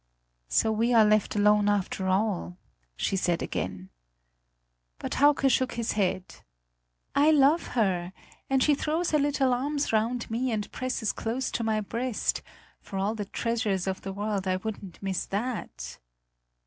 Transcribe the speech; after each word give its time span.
"So 0.47 0.71
we 0.71 0.95
are 0.95 1.05
left 1.05 1.35
alone 1.35 1.69
after 1.69 2.07
all," 2.07 2.57
she 2.95 3.15
said 3.15 3.43
again. 3.43 3.89
But 4.97 5.13
Hauke 5.13 5.47
shook 5.47 5.73
his 5.73 5.91
head: 5.91 6.25
"I 7.13 7.29
love 7.29 7.67
her, 7.77 8.11
and 8.49 8.63
she 8.63 8.73
throws 8.73 9.11
her 9.11 9.19
little 9.19 9.53
arms 9.53 9.93
round 9.93 10.27
me 10.31 10.51
and 10.51 10.71
presses 10.71 11.11
close 11.11 11.51
to 11.51 11.63
my 11.63 11.81
breast; 11.81 12.41
for 12.81 12.97
all 12.97 13.13
the 13.13 13.25
treasures 13.25 13.85
of 13.85 14.01
the 14.01 14.11
world 14.11 14.47
I 14.47 14.55
wouldn't 14.55 14.97
miss 15.03 15.27
that!" 15.27 15.99